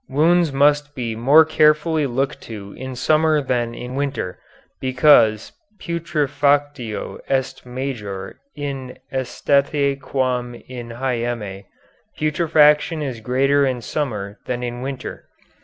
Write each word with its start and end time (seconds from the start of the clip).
Wounds 0.09 0.51
must 0.51 0.95
be 0.95 1.15
more 1.15 1.45
carefully 1.45 2.07
looked 2.07 2.41
to 2.41 2.73
in 2.73 2.95
summer 2.95 3.39
than 3.39 3.75
in 3.75 3.93
winter, 3.93 4.39
because 4.79 5.51
putrefactio 5.79 7.19
est 7.29 7.63
major 7.67 8.39
in 8.55 8.97
aestate 9.13 10.01
quam 10.01 10.55
in 10.55 10.89
hyeme, 10.89 11.65
putrefaction 12.17 13.03
is 13.03 13.19
greater 13.19 13.63
in 13.63 13.79
summer 13.79 14.39
than 14.47 14.63
in 14.63 14.81
winter. 14.81 15.25